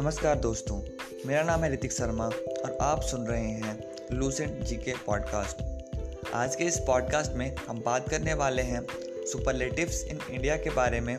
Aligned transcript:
नमस्कार 0.00 0.38
दोस्तों 0.42 0.78
मेरा 1.26 1.42
नाम 1.44 1.64
है 1.64 1.72
ऋतिक 1.72 1.92
शर्मा 1.92 2.24
और 2.26 2.76
आप 2.82 3.00
सुन 3.10 3.26
रहे 3.26 3.50
हैं 3.50 3.76
लूसेंट 4.18 4.62
जी 4.66 4.76
के 4.84 4.94
पॉडकास्ट 5.06 6.32
आज 6.34 6.56
के 6.56 6.64
इस 6.64 6.78
पॉडकास्ट 6.86 7.32
में 7.38 7.46
हम 7.68 7.82
बात 7.86 8.08
करने 8.10 8.34
वाले 8.44 8.62
हैं 8.70 8.86
सुपरलेटिव्स 9.32 10.04
इन 10.10 10.18
इंडिया 10.30 10.56
के 10.68 10.74
बारे 10.76 11.00
में 11.10 11.16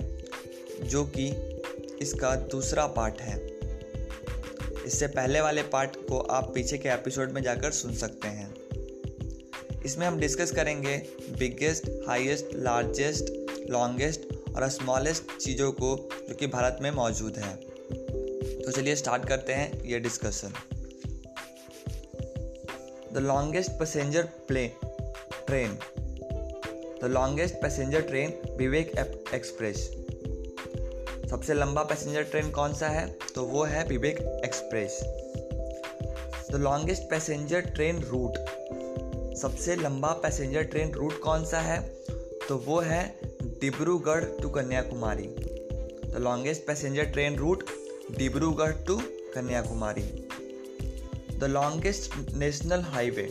जो 0.91 1.03
कि 1.17 1.27
इसका 2.01 2.35
दूसरा 2.55 2.87
पार्ट 2.97 3.21
है 3.21 3.39
इससे 4.85 5.07
पहले 5.19 5.41
वाले 5.41 5.61
पार्ट 5.75 5.95
को 6.09 6.19
आप 6.39 6.51
पीछे 6.55 6.77
के 6.77 6.89
एपिसोड 6.93 7.31
में 7.33 7.41
जाकर 7.43 7.71
सुन 7.83 7.93
सकते 8.05 8.27
हैं 8.27 8.42
इसमें 9.85 10.05
हम 10.07 10.17
डिस्कस 10.19 10.51
करेंगे 10.55 10.95
बिगेस्ट 11.39 11.89
हाईएस्ट 12.07 12.53
लार्जेस्ट 12.65 13.69
लॉन्गेस्ट 13.71 14.27
और 14.55 14.67
स्मॉलेस्ट 14.69 15.35
चीज़ों 15.37 15.71
को 15.81 15.95
जो 16.27 16.35
कि 16.39 16.47
भारत 16.53 16.77
में 16.81 16.89
मौजूद 16.95 17.37
हैं 17.43 17.55
तो 18.65 18.71
चलिए 18.71 18.95
स्टार्ट 18.95 19.25
करते 19.27 19.53
हैं 19.53 19.81
ये 19.89 19.99
discussion 19.99 20.53
the 23.13 23.23
longest 23.25 23.71
passenger 23.79 24.23
plane 24.47 24.71
train 25.47 25.77
the 27.03 27.09
longest 27.11 27.55
passenger 27.61 28.01
train 28.11 28.33
Vivek 28.57 28.91
express 29.33 29.89
सबसे 31.31 31.53
लंबा 31.53 31.83
पैसेंजर 31.91 32.23
ट्रेन 32.31 32.49
कौन 32.57 32.73
सा 32.79 32.87
है 32.97 33.07
तो 33.35 33.43
वो 33.45 33.63
है 33.73 33.83
Vivek 33.87 34.17
express 34.45 34.99
the 36.51 36.57
longest 36.63 37.09
passenger 37.09 37.61
train 37.75 38.01
route 38.09 38.37
सबसे 39.41 39.75
लंबा 39.75 40.09
पैसेंजर 40.23 40.63
ट्रेन 40.73 40.91
रूट 40.93 41.19
कौन 41.21 41.45
सा 41.45 41.59
है 41.61 41.77
तो 42.47 42.57
वो 42.65 42.79
है 42.81 42.99
Dibrugarh 43.61 44.23
to 44.41 44.49
Kanyakumari 44.57 45.23
the 46.13 46.17
longest 46.23 46.65
passenger 46.67 47.05
train 47.13 47.35
route 47.37 47.63
Dibrugarh 48.17 48.71
to 48.87 48.97
Kanyakumari 49.35 50.01
the 51.39 51.47
longest 51.53 52.15
national 52.43 52.81
highway 52.95 53.27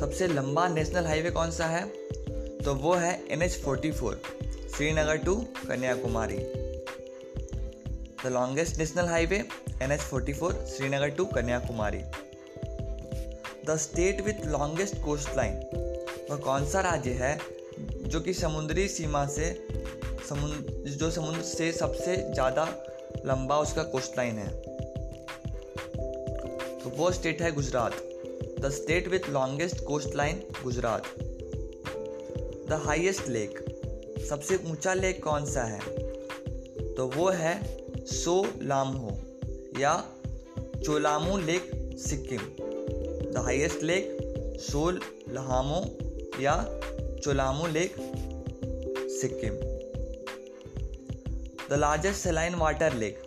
सबसे 0.00 0.26
लंबा 0.28 0.66
नेशनल 0.74 1.06
हाईवे 1.06 1.30
कौन 1.40 1.50
सा 1.58 1.66
है 1.76 1.84
तो 2.64 2.74
वो 2.84 2.94
है 3.04 3.12
N 3.32 3.42
H 3.42 3.58
forty 3.64 3.90
four 4.00 4.20
Srinagar 4.76 5.16
to 5.24 5.34
Kanyakumari 5.68 6.38
the 8.24 8.30
longest 8.38 8.78
national 8.78 9.08
highway 9.08 9.44
N 9.82 9.92
H 9.92 10.00
forty 10.12 10.32
four 10.40 10.64
Srinagar 10.76 11.08
to 11.18 11.24
Kanyakumari 11.34 12.02
the 13.68 13.76
state 13.78 14.20
with 14.26 14.44
longest 14.50 14.94
coast 15.04 15.34
line 15.36 15.54
वह 16.30 16.36
कौन 16.44 16.66
सा 16.70 16.80
राज्य 16.82 17.10
है 17.18 17.32
जो 18.10 18.20
कि 18.26 18.32
समुद्री 18.34 18.86
सीमा 18.88 19.24
से 19.36 19.48
समुद्र 20.28 20.90
जो 21.00 21.10
समुद्र 21.16 21.40
से 21.48 21.70
सबसे 21.78 22.16
ज़्यादा 22.34 22.64
लंबा 23.26 23.56
उसका 23.66 23.82
कोस्ट 23.94 24.16
लाइन 24.18 24.38
है 24.38 24.48
तो 26.78 26.94
वो 26.96 27.10
स्टेट 27.18 27.42
है 27.42 27.50
Gujarat 27.58 27.96
the 28.66 28.70
state 28.74 29.08
with 29.16 29.28
longest 29.32 29.84
coast 29.86 30.14
line 30.16 30.42
Gujarat 30.62 31.12
the 32.68 32.80
highest 32.86 33.28
lake 33.36 33.58
सबसे 34.28 34.56
ऊंचा 34.70 34.94
लेक 34.94 35.22
कौन 35.24 35.46
सा 35.52 35.64
है 35.74 35.80
तो 36.96 37.06
वो 37.16 37.28
है 37.44 37.54
सो 38.14 38.42
लामहो 38.62 39.16
या 39.80 39.94
Cholamu 40.84 41.36
lake 41.46 41.70
Sikkim 42.06 42.66
the 43.32 43.38
highest 43.44 43.82
lake 43.82 44.16
soul 44.60 45.00
Lhamo 45.32 45.80
या 46.40 46.54
Cholamu 47.24 47.66
lake 47.72 47.94
Sikkim 49.20 49.54
the 51.70 51.78
largest 51.80 52.20
saline 52.22 52.54
water 52.60 52.94
lake 53.02 53.18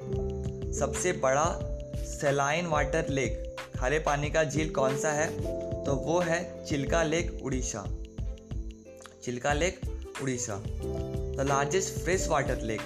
सबसे 0.80 1.12
बड़ा 1.26 1.44
सेलाइन 2.12 2.66
वाटर 2.68 3.10
लेक 3.20 3.56
खारे 3.78 4.00
पानी 4.08 4.30
का 4.36 4.44
झील 4.44 4.70
कौन 4.76 4.98
सा 5.00 5.12
है 5.14 5.28
तो 5.86 5.96
वो 6.08 6.20
है 6.30 6.40
Chilka 6.68 7.02
lake 7.04 7.40
Orissa 7.46 7.86
Chilka 9.26 9.54
lake 9.54 9.80
Orissa 10.24 10.62
the 10.66 11.46
largest 11.50 12.04
fresh 12.04 12.28
water 12.30 12.62
lake 12.72 12.82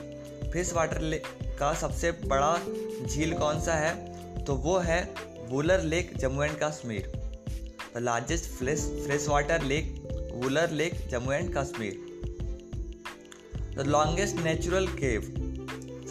fresh 0.52 0.74
water 0.74 1.00
lake 1.12 1.28
का 1.60 1.74
सबसे 1.82 2.12
बड़ा 2.26 2.56
झील 3.08 3.34
कौन 3.40 3.62
सा 3.62 3.74
है 3.86 4.44
तो 4.46 4.54
वो 4.66 4.78
है 4.88 5.02
Wular 5.50 5.82
lake 5.90 6.12
Jammu 6.20 6.44
and 6.44 6.56
Kashmir 6.62 7.08
the 7.96 7.98
largest 8.02 8.46
fresh 8.52 8.82
fresh 9.06 9.28
water 9.30 9.62
lake 9.72 10.08
Wular 10.44 10.70
lake 10.80 10.94
Jammu 11.10 11.32
and 11.32 11.54
Kashmir 11.58 13.12
the 13.76 13.84
longest 13.88 14.40
natural 14.44 14.88
cave 15.02 15.28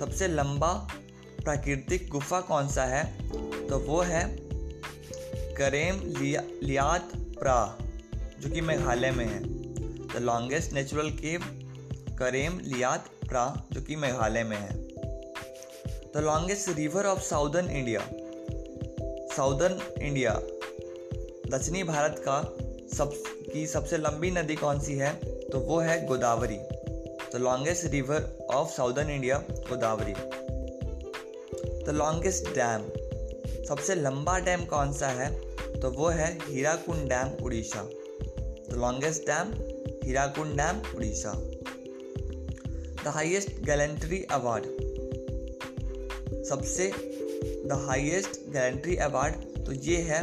सबसे 0.01 0.29
लंबा 0.29 0.71
प्राकृतिक 1.43 2.09
गुफा 2.11 2.41
कौन 2.53 2.69
सा 2.77 2.85
है 2.95 3.03
तो 3.33 3.79
वो 3.89 4.01
है 4.13 4.23
करेम 5.61 6.01
लिया, 6.21 6.43
लियात 6.63 7.11
प्रा 7.41 7.59
जो 8.43 8.51
कि 8.55 8.61
मेघालय 8.71 9.11
में 9.19 9.25
है 9.25 9.43
the 9.45 10.23
longest 10.31 10.73
natural 10.75 11.11
cave 11.23 11.45
Krem 12.19 12.61
Liat 12.73 13.11
Prah 13.29 13.49
जो 13.73 13.83
कि 13.89 13.97
मेघालय 14.07 14.45
में 14.55 14.59
है 14.59 14.75
the 16.17 16.23
longest 16.31 16.77
river 16.79 17.07
of 17.17 17.23
southern 17.31 17.71
India 17.77 18.09
southern 19.37 20.03
India 20.07 20.33
दक्षिणी 21.53 21.83
भारत 21.85 22.17
का 22.27 22.37
सब 22.97 23.13
की 23.53 23.67
सबसे 23.67 23.97
लंबी 23.99 24.31
नदी 24.31 24.55
कौन 24.57 24.81
सी 24.81 24.95
है 24.99 25.11
तो 25.53 25.59
वो 25.71 25.79
है 25.87 25.97
Godavari 26.07 26.57
the 27.35 27.41
longest 27.47 27.87
river 27.93 28.29
of 28.55 28.71
southern 28.77 29.09
India 29.11 29.39
Godavari 29.71 30.13
the 31.89 31.97
longest 31.97 32.49
dam 32.59 32.87
सबसे 33.69 33.95
लंबा 34.03 34.39
डैम 34.49 34.65
कौन 34.75 34.93
सा 35.01 35.09
है 35.21 35.31
तो 35.81 35.91
वो 35.99 36.09
है 36.21 36.33
Hirakud 36.49 37.09
dam 37.15 37.35
Orissa 37.45 37.83
the 38.71 38.77
longest 38.85 39.27
dam 39.31 39.51
Hirakud 40.07 40.57
dam 40.59 40.81
Orissa 40.97 41.33
the 43.05 43.17
highest 43.17 43.61
gallantry 43.67 44.23
award 44.39 44.65
सबसे 46.49 46.89
द 47.69 47.73
हाइएस्ट 47.87 48.31
गैलेंट्री 48.53 48.95
अवार्ड 49.05 49.35
तो 49.67 49.73
ये 49.85 49.97
है 50.09 50.19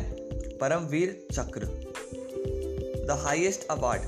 Paramvir 0.62 1.12
Chakra 1.32 1.66
the 3.08 3.18
highest 3.24 3.64
award 3.72 4.02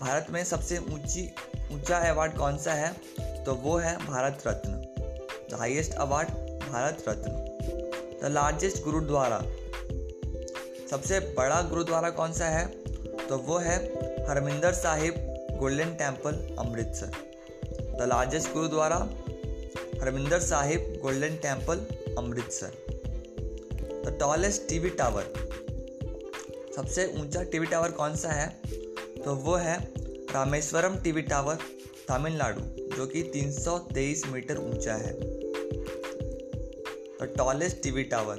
Bharat 0.00 0.26
में 0.32 0.42
सबसे 0.50 0.78
ऊंची 0.92 1.26
ऊंचा 1.74 1.96
अवार्ड 2.12 2.36
कौन 2.36 2.56
सा 2.58 2.74
है 2.74 2.88
तो 3.46 3.54
वो 3.64 3.76
है 3.78 3.96
Bharat 4.06 4.42
Ratna 4.46 4.72
the 5.52 5.58
highest 5.60 5.92
award 6.06 6.28
Bharat 6.64 7.04
Ratna 7.08 7.30
the 8.22 8.30
largest 8.32 8.82
gurdwara 8.84 9.42
सबसे 10.90 11.20
बड़ा 11.38 11.60
गुरुद्वारा 11.70 12.10
कौन 12.22 12.32
सा 12.40 12.48
है 12.56 12.66
तो 13.26 13.38
वो 13.50 13.58
है 13.68 13.76
Harmandir 14.30 14.72
Sahib 14.82 15.20
Golden 15.60 15.94
Temple 16.02 16.40
Amritsar 16.66 18.02
the 18.02 18.08
largest 18.08 18.52
gurdwara 18.54 19.06
Harmandir 20.02 20.40
Sahib 20.40 20.98
Golden 21.02 21.36
Temple 21.42 21.86
Amritsar 22.18 22.72
the 24.06 24.16
tallest 24.20 24.62
TV 24.68 24.88
tower 25.00 25.24
सबसे 26.76 27.04
ऊंचा 27.20 27.42
टीवी 27.52 27.66
टावर 27.70 27.90
कौन 27.98 28.16
सा 28.22 28.28
है 28.32 28.46
तो 29.24 29.34
वो 29.44 29.54
है 29.66 29.76
रामेश्वरम 30.34 30.96
टीवी 31.04 31.22
टावर 31.32 31.56
तमिलनाडु 32.08 32.60
जो 32.96 33.06
कि 33.14 33.22
323 33.36 34.24
मीटर 34.32 34.58
ऊंचा 34.58 34.94
है 35.02 35.12
the 37.20 37.28
tallest 37.38 37.82
TV 37.82 38.02
tower 38.14 38.38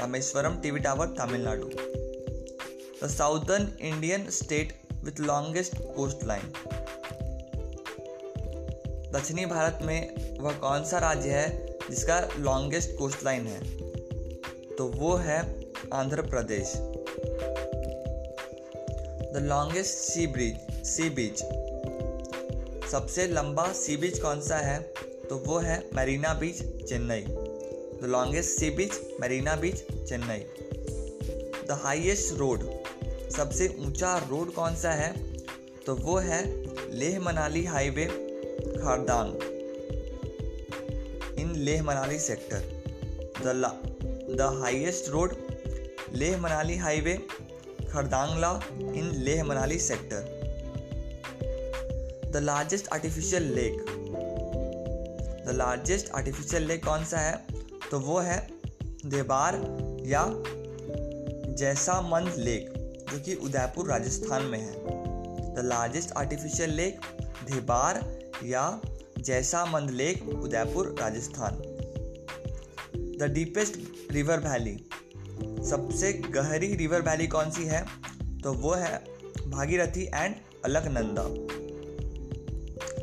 Rameswaram 0.00 0.56
TV 0.62 0.80
tower 0.88 1.14
Tamil Nadu 1.18 1.68
the 3.02 3.08
southern 3.16 3.68
Indian 3.92 4.28
state 4.40 4.72
with 5.04 5.20
longest 5.26 5.78
coast 5.96 6.24
line 6.32 6.52
दक्षिणी 9.18 9.46
भारत 9.54 9.78
में 9.86 10.36
वह 10.40 10.58
कौन 10.66 10.84
सा 10.94 10.98
राज्य 11.08 11.30
है 11.40 11.65
जिसका 11.88 12.18
लॉन्गेस्ट 12.42 12.90
कोस्ट 12.98 13.24
लाइन 13.24 13.46
है 13.46 13.60
तो 14.78 14.86
वो 14.98 15.14
है 15.26 15.38
Andhra 15.94 16.22
Pradesh 16.30 16.72
the 19.34 19.40
longest 19.42 19.98
sea 20.12 20.26
bridge 20.36 20.84
sea 20.86 21.08
beach 21.18 21.38
सबसे 22.92 23.26
लंबा 23.32 23.70
सी 23.82 23.96
बीच 24.02 24.18
कौन 24.22 24.40
सा 24.48 24.56
है 24.66 24.78
तो 25.30 25.36
वो 25.46 25.58
है 25.68 25.78
Marina 25.96 26.34
beach 26.40 26.62
Chennai 26.88 27.22
the 28.02 28.08
longest 28.10 28.58
sea 28.60 28.70
beach 28.80 28.92
Marina 29.20 29.56
beach 29.64 29.82
Chennai 30.08 30.44
the 31.68 31.78
highest 31.84 32.34
road 32.38 32.68
सबसे 33.36 33.68
ऊंचा 33.86 34.16
रोड 34.30 34.52
कौन 34.54 34.74
सा 34.82 34.90
है 35.02 35.10
तो 35.86 35.94
वो 36.06 36.18
है 36.30 36.44
Leh 37.00 37.20
Manali 37.26 37.64
highway 37.74 38.04
Khardung 38.06 39.54
Leh 41.66 41.82
Manali 41.82 42.18
sector 42.22 42.82
the 43.44 43.52
the 44.40 44.46
highest 44.62 45.08
road 45.10 45.32
Leh 46.20 46.36
Manali 46.40 46.76
highway 46.78 47.14
Khardungla 47.92 48.50
in 49.00 49.10
Leh 49.28 49.42
Manali 49.44 49.78
sector 49.84 50.28
the 52.32 52.42
largest 52.42 52.88
artificial 52.96 53.50
lake 53.54 53.76
the 55.48 55.54
largest 55.62 56.10
artificial 56.20 56.66
lake 56.68 56.84
कौन 56.84 57.04
सा 57.14 57.18
है 57.26 57.34
तो 57.90 58.00
वो 58.06 58.18
है 58.28 58.38
देबार 59.16 59.60
या 60.14 60.24
जैसामंद 61.64 62.34
लेक 62.50 62.72
जो 63.12 63.18
कि 63.26 63.34
उदयपुर 63.48 63.88
राजस्थान 63.90 64.44
में 64.52 64.58
है 64.60 64.74
the 65.54 65.66
largest 65.74 66.12
artificial 66.24 66.70
lake 66.82 67.14
Debar 67.50 68.02
या 68.54 68.68
Jaisamand 69.24 69.90
lake 69.90 70.28
Udaipur 70.28 70.94
Rajasthan 70.98 71.54
the 73.20 73.30
deepest 73.34 73.74
river 74.12 74.38
valley 74.48 74.74
सबसे 75.70 76.12
गहरी 76.34 76.74
रिवर 76.76 77.02
वैली 77.02 77.26
कौन 77.34 77.50
सी 77.50 77.64
है 77.66 77.84
तो 78.42 78.52
वो 78.64 78.72
है 78.74 78.96
Bhagirathi 79.54 80.04
and 80.14 80.34
Alaknanda 80.64 81.22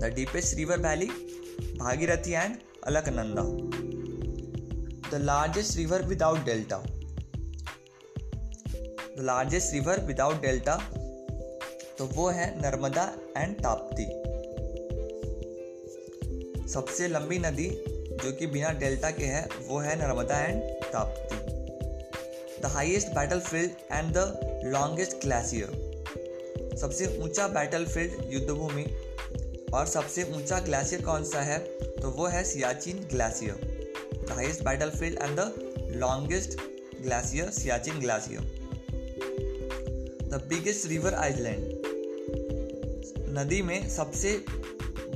the 0.01 0.11
deepest 0.15 0.55
river 0.57 0.79
valley 0.87 1.07
Bhagirathi 1.79 2.31
and 2.33 2.57
Alaknanda 2.87 3.41
the 5.09 5.21
largest 5.23 5.77
river 5.77 6.01
without 6.11 6.45
delta 6.45 6.77
the 9.17 9.23
largest 9.31 9.73
river 9.73 9.99
without 10.05 10.41
delta 10.41 10.75
तो 11.97 12.05
वो 12.15 12.29
है 12.39 12.47
नर्मदा 12.61 13.09
एंड 13.37 13.55
ताप्ती 13.63 14.32
सबसे 16.73 17.07
लंबी 17.07 17.37
नदी 17.39 17.65
जो 18.23 18.31
कि 18.37 18.45
बिना 18.53 18.69
डेल्टा 18.83 19.09
के 19.17 19.25
है 19.31 19.41
वो 19.67 19.79
है 19.79 19.95
Narmada 19.99 20.39
and 20.43 20.61
Tapti 20.93 21.35
the 22.61 22.71
highest 22.75 23.07
battle 23.15 23.39
field 23.49 23.71
and 23.91 24.09
the 24.15 24.71
longest 24.75 25.13
glacier 25.25 26.71
सबसे 26.81 27.07
ऊंचा 27.23 27.47
बैटल 27.59 27.85
फील्ड 27.93 28.33
युद्धभूमि 28.33 28.85
और 29.77 29.85
सबसे 29.93 30.23
ऊंचा 30.35 30.59
ग्लेशियर 30.69 31.01
कौन 31.05 31.23
सा 31.33 31.41
है 31.51 31.57
तो 32.01 32.09
वो 32.17 32.27
है 32.35 32.43
Siachen 32.53 33.05
glacier 33.13 33.93
the 34.27 34.31
highest 34.31 34.63
battle 34.65 34.89
field 34.99 35.19
and 35.23 35.37
the 35.39 35.97
longest 36.05 36.57
glacier 37.01 37.49
Siachen 37.61 37.99
glacier 38.05 38.51
the 40.35 40.43
biggest 40.49 40.87
river 40.89 41.13
island 41.27 41.71
नदी 43.37 43.61
में 43.69 43.77
सबसे 43.89 44.37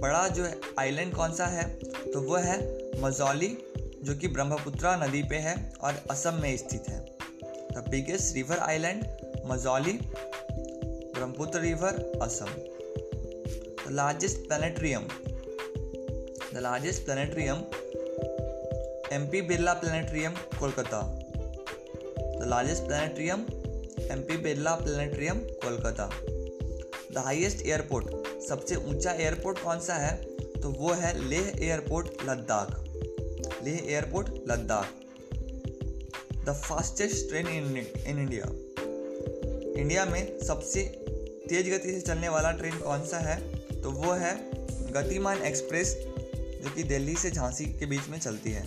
बड़ा 0.02 0.28
जो 0.38 0.44
आइलैंड 0.80 1.14
कौन 1.14 1.32
सा 1.34 1.46
है 1.48 1.64
तो 2.12 2.20
वह 2.30 2.42
है 2.46 2.58
मजौली 3.02 3.48
जो 4.06 4.16
कि 4.22 4.28
ब्रह्मपुत्रा 4.36 4.96
नदी 5.06 5.22
पे 5.30 5.36
है 5.46 5.56
और 5.90 5.94
असम 6.12 6.34
में 6.42 6.56
स्थित 6.58 6.90
है 6.90 7.00
the 7.72 7.84
biggest 7.92 8.36
river 8.36 8.58
island 8.68 9.04
Majuli 9.52 9.94
Brahmaputra 11.16 11.60
river 11.62 11.98
Assam 12.24 12.46
the 12.46 13.96
largest 14.02 14.38
planetarium 14.48 15.08
the 16.54 16.60
largest 16.68 17.06
planetarium 17.06 17.64
M 19.18 19.26
P 19.32 19.42
Birla 19.52 19.74
planetarium 19.84 20.34
Kolkata 20.60 21.02
the 22.22 22.46
largest 22.54 22.86
planetarium 22.88 23.46
M 24.12 24.22
P 24.28 24.38
Birla 24.48 24.76
planetarium 24.86 25.40
Kolkata 25.66 26.10
the 27.14 27.24
highest 27.26 27.66
airport 27.66 28.26
सबसे 28.50 28.76
ऊंचा 28.76 29.12
एयरपोर्ट 29.22 29.58
कौन 29.64 29.80
सा 29.86 29.94
है 29.98 30.12
तो 30.62 30.70
वो 30.80 30.92
है 31.00 31.12
Leh 31.30 31.48
airport 31.62 32.24
Ladakh 32.28 33.64
Leh 33.64 33.80
airport 33.90 34.28
Ladakh 34.52 34.92
the 36.48 36.54
fastest 36.68 37.28
train 37.30 37.48
in 37.56 37.78
in 37.78 38.20
India 38.22 38.46
India 39.82 40.06
में 40.12 40.40
सबसे 40.48 40.84
तेज 41.50 41.70
गति 41.72 41.92
से 41.94 42.00
चलने 42.08 42.30
वाला 42.36 42.52
ट्रेन 42.62 42.78
कौन 42.80 43.04
सा 43.08 43.18
है 43.28 43.36
तो 43.82 43.92
वो 44.02 44.12
है 44.22 44.34
गतिमान 44.98 45.42
एक्सप्रेस 45.52 45.96
जो 45.98 46.74
कि 46.76 46.84
दिल्ली 46.94 47.16
से 47.26 47.32
झांसी 47.32 47.66
के 47.80 47.86
बीच 47.96 48.08
में 48.10 48.20
चलती 48.20 48.52
है 48.52 48.64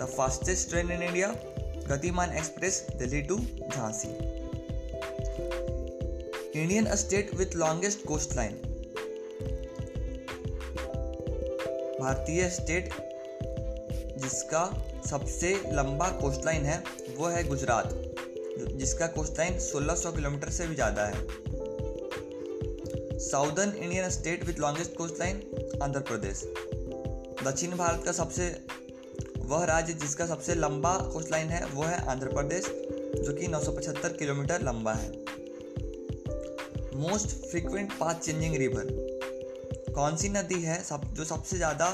the 0.00 0.06
fastest 0.16 0.68
train 0.70 0.90
in 0.92 1.02
India 1.02 1.28
Gatiman 1.94 2.30
express 2.36 2.84
Delhi 3.02 3.20
to 3.32 3.38
Jhansi 3.72 4.08
Indian 6.62 6.94
state 6.96 7.34
with 7.38 7.56
longest 7.62 8.06
coast 8.08 8.36
line 8.36 8.58
भारतीय 12.06 12.48
स्टेट 12.50 12.88
जिसका 14.22 14.58
सबसे 15.08 15.48
लंबा 15.74 16.08
कोस्ट 16.20 16.44
लाइन 16.44 16.64
है 16.66 16.76
वो 17.16 17.26
है 17.28 17.42
गुजरात 17.44 17.88
जिसका 18.82 19.06
कोस्ट 19.16 19.38
लाइन 19.38 19.56
1600 19.58 20.12
किलोमीटर 20.16 20.50
से 20.58 20.66
भी 20.66 20.74
ज़्यादा 20.74 21.02
है 21.06 21.16
southern 23.28 23.72
Indian 23.76 24.06
state 24.18 24.44
with 24.46 24.54
longest 24.66 24.92
coast 24.96 25.16
line 25.20 25.34
Andhra 25.82 26.00
Pradesh 26.12 26.36
दक्षिण 27.42 27.76
भारत 27.78 28.00
का 28.04 28.12
सबसे 28.22 28.44
वह 29.54 29.64
राज्य 29.72 29.92
जिसका 30.04 30.26
सबसे 30.34 30.52
लंबा 30.60 30.94
कोस्ट 31.12 31.28
लाइन 31.30 31.48
है 31.58 31.62
वो 31.72 31.82
है 31.82 31.98
आंध्र 32.14 32.28
प्रदेश 32.34 32.62
जो 32.74 33.32
कि 33.40 33.46
975 33.58 34.16
किलोमीटर 34.18 34.56
लंबा 34.70 34.92
है 35.02 35.10
most 37.08 37.28
frequent 37.50 37.88
path 38.00 38.14
changing 38.24 38.56
river 38.66 38.86
कौन 39.96 40.16
सी 40.20 40.28
नदी 40.28 40.54
है 40.62 40.76
सब 40.84 41.04
जो 41.16 41.24
सबसे 41.24 41.56
ज़्यादा 41.56 41.84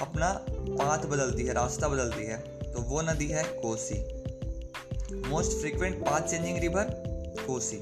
अपना 0.00 0.28
पाथ 0.50 0.98
बदलती 1.08 1.42
है 1.46 1.54
रास्ता 1.54 1.88
बदलती 1.94 2.24
है 2.26 2.36
तो 2.72 2.80
वो 2.90 3.00
नदी 3.08 3.26
है 3.28 3.42
Kosi 3.64 3.94
most 5.30 5.52
frequent 5.60 5.96
path 6.06 6.20
changing 6.28 6.58
river 6.60 6.92
Kosi 7.46 7.80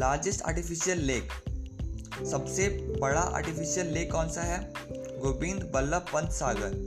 largest 0.00 0.42
artificial 0.52 1.02
lake 1.10 1.32
सबसे 2.30 2.68
बड़ा 3.02 3.20
आर्टिफिशियल 3.40 3.92
लेक 3.94 4.10
कौन 4.12 4.28
सा 4.38 4.42
है 4.52 4.58
Govind 5.24 5.70
Ballabh 5.74 6.06
Pant 6.12 6.30
Sagar 6.40 6.78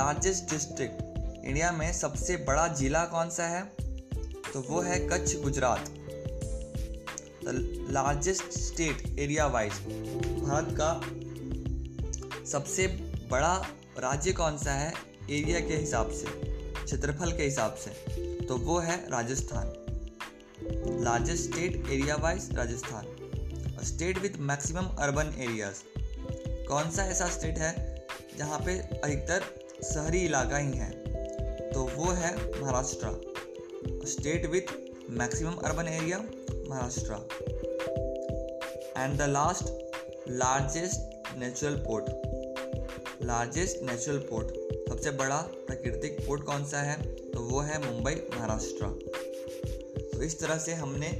largest 0.00 0.50
district 0.50 1.44
India 1.44 1.72
में 1.78 1.92
सबसे 2.00 2.36
बड़ा 2.50 2.66
जिला 2.82 3.04
कौन 3.16 3.30
सा 3.40 3.46
है 3.56 3.64
तो 4.52 4.64
वो 4.68 4.80
है 4.90 4.98
Kutch 5.12 5.36
Gujarat 5.44 5.94
largest 7.44 8.52
state 8.58 9.18
area 9.18 9.46
wise 9.52 9.72
Bharat 9.84 10.74
का 10.80 11.00
सबसे 12.50 12.86
बड़ा 13.30 13.54
राज्य 13.98 14.32
कौन 14.40 14.56
सा 14.58 14.72
है 14.78 14.92
एरिया 15.38 15.60
के 15.68 15.76
हिसाब 15.76 16.10
से 16.18 16.26
क्षेत्रफल 16.84 17.32
के 17.36 17.42
हिसाब 17.42 17.74
से 17.84 17.90
तो 18.48 18.56
वो 18.66 18.78
है 18.88 18.96
Rajasthan 19.10 19.72
largest 21.04 21.50
state 21.50 21.88
area 21.90 22.16
wise 22.22 22.48
Rajasthan 22.56 23.06
और 23.78 23.84
state 23.92 24.18
with 24.22 24.38
maximum 24.52 24.86
urban 25.04 25.32
areas 25.42 25.82
कौन 26.68 26.90
सा 26.96 27.04
ऐसा 27.12 27.28
स्टेट 27.38 27.58
है 27.58 27.72
जहाँ 28.38 28.58
पे 28.66 28.78
अधिकतर 28.80 29.44
शहरी 29.92 30.20
इलाका 30.24 30.56
ही 30.58 30.76
है 30.78 30.90
तो 31.72 31.88
वो 31.94 32.10
है 32.20 32.34
Maharashtra 32.60 34.04
state 34.14 34.46
with 34.50 34.76
maximum 35.18 35.54
urban 35.68 35.88
area 35.88 36.20
Maharashtra, 36.70 37.16
and 38.94 39.18
the 39.18 39.26
last 39.36 39.72
largest 40.42 41.02
natural 41.44 41.78
port. 41.88 42.10
Largest 43.30 43.82
natural 43.86 44.18
port 44.28 44.50
सबसे 44.88 45.10
बड़ा 45.22 45.36
प्राकृतिक 45.66 46.16
पोर्ट 46.26 46.42
कौन 46.50 46.64
सा 46.72 46.78
है 46.82 46.94
तो 47.32 47.40
वो 47.48 47.60
है 47.70 47.76
मुंबई 47.84 48.14
महाराष्ट्र 48.34 48.86
तो 50.12 50.22
इस 50.22 50.38
तरह 50.40 50.58
से 50.66 50.74
हमने 50.82 51.10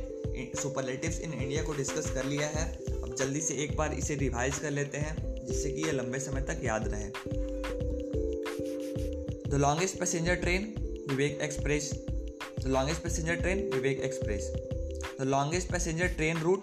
सुपरलेटिव्स 0.62 1.20
इन 1.20 1.32
इंडिया 1.40 1.62
को 1.64 1.72
डिस्कस 1.80 2.10
कर 2.14 2.24
लिया 2.34 2.46
है 2.54 2.64
अब 2.78 3.14
जल्दी 3.18 3.40
से 3.48 3.54
एक 3.64 3.76
बार 3.82 3.92
इसे 4.04 4.14
रिवाइज 4.24 4.58
कर 4.66 4.70
लेते 4.78 4.98
हैं 5.06 5.14
जिससे 5.46 5.70
कि 5.72 5.84
ये 5.86 5.92
लंबे 6.00 6.18
समय 6.28 6.42
तक 6.52 6.60
याद 6.64 6.88
रहे 6.94 7.08
the 9.50 9.60
longest 9.66 9.98
passenger 10.00 10.34
train 10.48 10.74
Vivek 11.10 11.38
express 11.50 11.90
the 12.08 12.66
longest 12.78 13.02
passenger 13.02 13.40
train 13.40 13.68
Vivek 13.74 14.00
express 14.10 14.52
The 15.20 15.26
longest 15.26 15.68
passenger 15.68 16.08
train 16.08 16.38
route, 16.38 16.62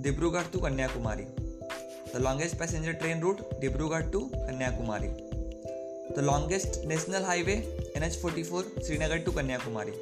Dibrugarh 0.00 0.50
to 0.52 0.58
Kanyakumari. 0.60 1.26
The 2.14 2.20
longest 2.20 2.58
passenger 2.58 2.94
train 2.94 3.20
route, 3.20 3.40
Dibrugarh 3.60 4.10
to 4.12 4.20
Kanyakumari. 4.46 5.10
The 6.14 6.22
longest 6.22 6.86
national 6.86 7.22
highway, 7.22 7.66
NH44, 7.94 8.82
Srinagar 8.82 9.18
to 9.26 9.30
Kanyakumari. 9.30 9.92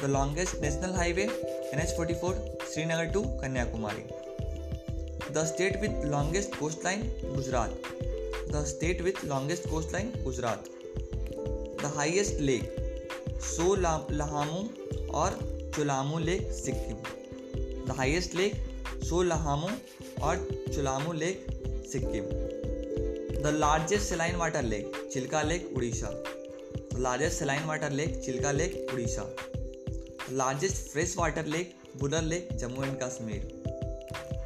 The 0.00 0.08
longest 0.08 0.60
national 0.60 0.92
highway, 0.92 1.28
NH44, 1.72 2.34
Srinagar 2.64 3.12
to 3.12 3.22
Kanyakumari. 3.42 5.32
The 5.34 5.44
state 5.44 5.80
with 5.80 5.92
longest 6.04 6.50
coastline, 6.54 7.08
Gujarat. 7.36 7.70
The 8.50 8.64
state 8.64 9.04
with 9.04 9.22
longest 9.22 9.68
coastline, 9.68 10.10
Gujarat. 10.24 10.66
The 11.78 11.92
highest 12.00 12.40
lake, 12.40 12.68
So 13.38 13.76
Lahamu 13.76 14.64
or 15.10 15.38
Chulamu 15.78 16.18
lake 16.18 16.40
Sikkim 16.52 16.96
the 17.88 17.94
highest 17.96 18.34
lake 18.34 18.54
Solhamo 19.08 19.68
और 20.28 20.36
Chulamo 20.74 21.12
lake 21.18 21.46
Sikkim 21.92 22.24
the 23.44 23.50
largest 23.58 24.08
saline 24.08 24.36
water 24.36 24.62
lake 24.72 24.90
Chilka 25.12 25.42
lake 25.50 25.68
Orissa 25.76 26.08
the 26.08 26.96
largest 27.04 27.38
saline 27.38 27.64
water 27.66 27.92
lake 28.00 28.18
Chilka 28.24 28.52
lake 28.58 28.74
Orissa 28.94 29.22
the 29.22 30.28
largest 30.42 30.90
fresh 30.92 31.16
water 31.18 31.46
lake 31.54 31.74
Budar 32.00 32.22
lake 32.32 32.48
Jammu 32.64 32.82
and 32.84 32.98
Kashmir 33.02 33.48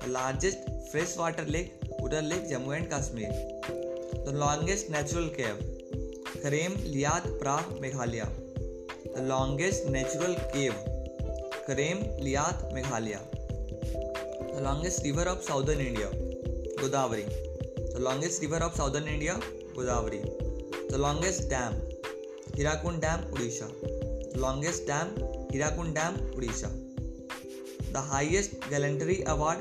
the 0.07 0.13
largest 0.19 0.71
fresh 0.91 1.17
water 1.19 1.47
lake 1.59 1.75
Budar 2.01 2.23
lake 2.31 2.47
Jammu 2.53 2.73
and 2.73 2.91
Kashmir 2.93 3.33
the 4.29 4.37
longest 4.45 4.91
natural 4.99 5.31
केव 5.41 6.43
खरेम 6.43 6.77
लियात 6.93 7.27
प्रा 7.43 7.57
Meghalaya 7.81 8.29
the 9.17 9.27
longest 9.29 9.91
natural 9.99 10.35
cave 10.57 10.91
Krem 11.67 11.99
Liat 12.25 12.69
Meghalaya 12.73 13.15
the 13.35 14.63
longest 14.63 15.03
river 15.05 15.27
of 15.29 15.45
southern 15.49 15.81
India 15.81 16.09
Godavari 16.81 17.23
the 17.93 17.99
longest 18.05 18.41
river 18.43 18.63
of 18.63 18.77
southern 18.77 19.09
India 19.09 19.35
Godavari 19.77 20.19
the 20.93 21.01
longest 21.05 21.43
dam 21.51 21.77
Hirakud 22.57 23.01
dam 23.03 23.23
Orissa 23.35 23.69
longest 24.45 24.87
dam 24.89 25.15
Hirakud 25.53 25.95
dam 25.99 26.17
Orissa 26.37 26.69
the 27.97 28.05
highest 28.11 28.69
gallantry 28.71 29.21
award 29.37 29.61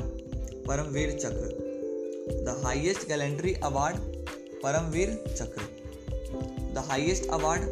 Paramvir 0.68 1.18
Chakra 1.22 2.44
the 2.48 2.60
highest 2.66 3.08
gallantry 3.08 3.54
award 3.72 4.00
Paramvir 4.64 5.14
Chakra 5.34 6.72
the 6.74 6.86
highest 6.90 7.30
award 7.40 7.70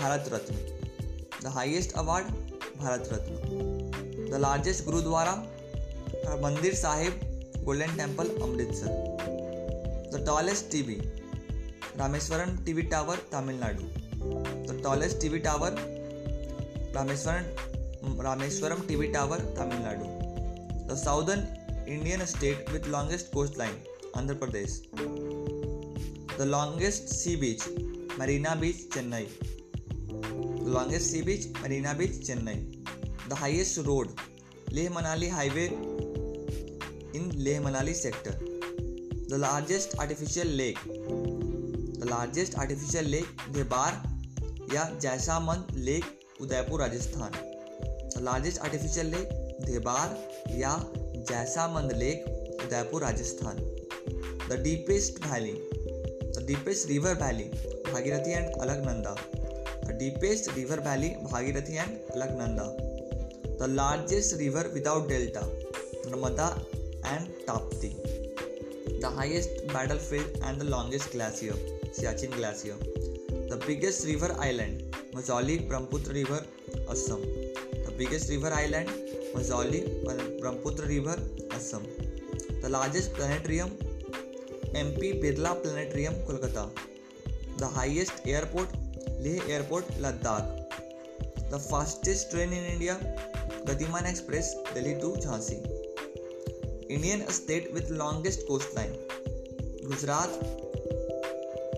Bharat 0.00 0.30
Ratna 0.32 1.42
the 1.42 1.54
highest 1.56 1.94
award 2.04 2.26
Bharat 2.80 3.08
Ratna 3.12 3.39
The 4.32 4.38
largest 4.38 4.86
Gurudwara, 4.86 5.44
Harmandir 6.24 6.74
Sahib, 6.80 7.14
Golden 7.64 7.90
Temple, 7.96 8.28
Amritsar. 8.44 8.90
The 10.12 10.20
tallest 10.24 10.70
TV, 10.70 11.04
Rameswaram 11.98 12.58
TV 12.58 12.88
Tower, 12.88 13.16
Tamil 13.32 13.56
Nadu. 13.62 13.86
The 14.68 14.76
tallest 14.84 15.20
TV 15.20 15.42
tower, 15.48 15.72
Rameswaram 16.92 18.80
TV 18.90 19.12
Tower, 19.12 19.40
Tamil 19.56 19.80
Nadu. 19.88 20.06
The 20.86 20.94
southern 20.94 21.44
Indian 21.88 22.24
state 22.24 22.70
with 22.70 22.86
longest 22.86 23.32
coastline, 23.34 23.78
Andhra 24.14 24.36
Pradesh. 24.36 24.74
The 26.38 26.46
longest 26.56 27.08
sea 27.20 27.34
beach, 27.34 27.64
Marina 28.20 28.56
Beach, 28.60 28.82
Chennai. 28.94 29.28
The 33.30 33.34
highest 33.38 33.78
road 33.86 34.08
Leh 34.74 34.88
Manali 34.94 35.28
highway 35.28 35.64
in 37.18 37.30
Leh 37.46 37.60
Manali 37.64 37.92
sector 37.94 38.38
the 39.30 39.36
largest 39.42 39.94
artificial 40.00 40.48
lake 40.60 40.78
the 40.86 42.04
largest 42.10 42.56
artificial 42.62 43.06
lake 43.10 43.42
Debar 43.56 44.02
या 44.74 44.88
Jaisamand 45.06 45.70
lake 45.90 46.40
Udaipur 46.42 46.80
Rajasthan 46.80 47.32
the 47.34 48.22
largest 48.30 48.60
artificial 48.70 49.06
lake 49.16 49.28
Debar 49.70 50.16
या 50.64 50.74
Jaisamand 51.30 51.92
lake 52.02 52.24
Udaipur 52.66 53.02
Rajasthan 53.08 53.56
the 54.48 54.60
deepest 54.64 55.26
valley 55.26 55.52
the 55.52 56.46
deepest 56.48 56.88
river 56.90 57.14
valley 57.24 57.44
Bhagirathi 57.92 58.32
and 58.38 58.60
Alaknanda 58.68 59.14
the 59.16 59.98
deepest 60.04 60.54
river 60.56 60.80
valley 60.88 61.08
Bhagirathi 61.32 61.76
and 61.76 61.98
Alaknanda 61.98 62.89
the 63.62 63.68
largest 63.68 64.38
river 64.40 64.62
without 64.74 65.06
delta, 65.06 65.40
Narmada 66.08 66.46
and 67.04 67.28
Tapti, 67.46 67.90
the 69.02 69.10
highest 69.18 69.50
battlefield 69.68 70.28
and 70.46 70.58
the 70.58 70.64
longest 70.64 71.10
glacier, 71.12 71.52
Siachen 71.96 72.32
Glacier, 72.34 72.76
the 73.50 73.62
biggest 73.66 74.06
river 74.06 74.34
island, 74.40 74.80
Mazoli 75.12 75.56
Brahmaputra 75.68 76.14
River, 76.14 76.42
Assam, 76.88 77.20
the 77.86 77.92
biggest 77.98 78.30
river 78.30 78.50
island, 78.50 78.88
Mazoli 79.34 79.82
Brahmaputra 80.40 80.86
River, 80.86 81.18
Assam, 81.50 81.82
the 82.62 82.68
largest 82.78 83.12
planetarium, 83.12 83.68
MP 84.86 85.22
Birla 85.22 85.52
Planetarium, 85.62 86.14
Kolkata, 86.26 86.70
the 87.58 87.68
highest 87.68 88.26
airport, 88.26 88.70
Leh 89.20 89.38
Airport, 89.50 89.84
Ladakh, 90.00 90.46
the 91.50 91.58
fastest 91.58 92.30
train 92.30 92.54
in 92.54 92.64
India, 92.64 92.98
Gatiman 93.68 94.06
express 94.06 94.50
Delhi 94.74 94.92
to 95.00 95.14
Jhansi 95.22 95.54
Indian 96.94 97.24
state 97.38 97.66
with 97.72 97.90
longest 97.96 98.46
coast 98.46 98.74
line 98.74 98.92
Gujarat 99.86 100.30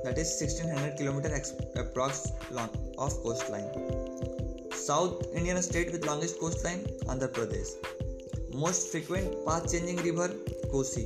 that 0.05 0.19
is 0.19 0.27
sixteen 0.27 0.71
hundred 0.73 0.97
kilometre 0.99 1.33
approx 1.81 2.23
long 2.57 2.99
of 3.07 3.17
coast 3.23 3.51
line 3.51 4.71
south 4.87 5.25
Indian 5.35 5.61
state 5.69 5.91
with 5.93 6.07
longest 6.07 6.39
coast 6.41 6.65
line 6.65 6.85
Andhra 7.11 7.27
Pradesh 7.41 7.75
most 8.65 8.91
frequent 8.91 9.33
path 9.47 9.67
changing 9.69 9.99
river 10.05 10.37
Kosi 10.73 11.03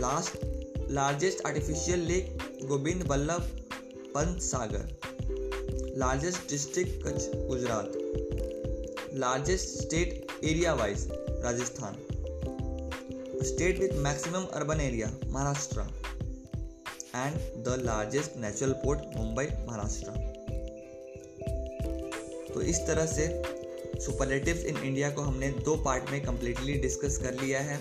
last 0.00 0.90
largest 1.00 1.46
artificial 1.46 2.00
lake 2.12 2.36
Gobind 2.68 3.06
Ballabh 3.14 3.48
Pant 4.14 4.40
Sagar 4.52 5.94
largest 6.04 6.48
district 6.50 7.06
Kutch 7.06 7.46
Gujarat 7.48 7.94
largest 9.20 9.68
state 9.82 10.26
area 10.48 10.72
wise 10.80 11.00
Rajasthan 11.44 11.94
state 13.46 13.78
with 13.80 13.94
maximum 14.02 14.44
urban 14.58 14.80
area 14.80 15.08
Maharashtra 15.32 15.80
and 15.80 17.38
the 17.66 17.74
largest 17.84 18.36
natural 18.44 18.72
port 18.84 19.00
Mumbai 19.16 19.46
Maharashtra 19.66 20.12
तो 22.52 22.60
इस 22.74 22.78
तरह 22.86 23.06
से 23.16 23.26
superlatives 24.06 24.64
in 24.64 24.76
India 24.82 25.10
को 25.18 25.22
हमने 25.30 25.48
दो 25.68 25.76
part 25.84 26.10
में 26.12 26.20
completely 26.26 26.74
discuss 26.88 27.16
कर 27.24 27.40
लिया 27.44 27.60
है 27.72 27.78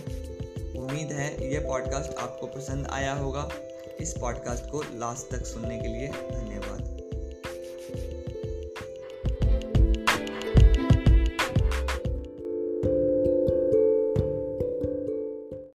उम्मीद 0.84 1.12
है 1.22 1.30
यह 1.54 1.66
पॉडकास्ट 1.68 2.18
आपको 2.28 2.48
पसंद 2.58 2.88
आया 3.00 3.14
होगा 3.24 3.50
इस 4.02 4.16
पॉडकास्ट 4.22 4.72
को 4.72 4.84
लास्ट 5.00 5.34
तक 5.36 5.46
सुनने 5.54 5.80
के 5.80 5.88
लिए 5.98 6.08
धन्यवाद 6.32 6.97